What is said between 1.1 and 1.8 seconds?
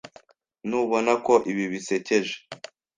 ko ibi